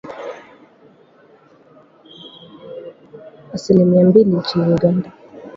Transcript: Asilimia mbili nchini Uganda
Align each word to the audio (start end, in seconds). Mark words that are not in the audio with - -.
Asilimia 3.53 4.05
mbili 4.05 4.35
nchini 4.35 4.73
Uganda 4.73 5.11